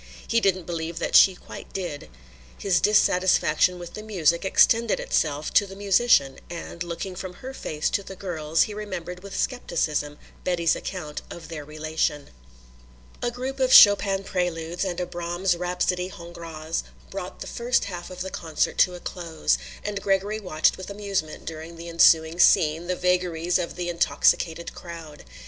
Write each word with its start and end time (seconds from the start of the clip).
He 0.27 0.39
didn't 0.41 0.63
believe 0.65 0.97
that 0.97 1.13
she 1.15 1.35
quite 1.35 1.71
did. 1.73 2.09
His 2.57 2.81
dissatisfaction 2.81 3.77
with 3.77 3.93
the 3.93 4.01
music 4.01 4.43
extended 4.43 4.99
itself 4.99 5.53
to 5.53 5.67
the 5.67 5.75
musician 5.75 6.39
and, 6.49 6.81
looking 6.81 7.15
from 7.15 7.33
her 7.33 7.53
face 7.53 7.87
to 7.91 8.01
the 8.01 8.15
girl's, 8.15 8.63
he 8.63 8.73
remembered 8.73 9.21
with 9.21 9.37
scepticism 9.39 10.17
Betty's 10.43 10.75
account 10.75 11.21
of 11.29 11.49
their 11.49 11.63
relation. 11.63 12.31
A 13.21 13.29
group 13.29 13.59
of 13.59 13.71
Chopin 13.71 14.23
Preludes 14.23 14.83
and 14.83 14.99
a 14.99 15.05
Brahms 15.05 15.55
Rhapsodie 15.55 16.09
Hongroise 16.09 16.81
brought 17.11 17.41
the 17.41 17.45
first 17.45 17.83
half 17.85 18.09
of 18.09 18.21
the 18.21 18.31
concert 18.31 18.79
to 18.79 18.95
a 18.95 18.99
close, 18.99 19.59
and 19.83 20.01
Gregory 20.01 20.39
watched 20.39 20.77
with 20.77 20.89
amusement, 20.89 21.45
during 21.45 21.75
the 21.75 21.87
ensuing 21.89 22.39
scene, 22.39 22.87
the 22.87 22.95
vagaries 22.95 23.59
of 23.59 23.75
the 23.75 23.87
intoxicated 23.87 24.73
crowd. 24.73 25.25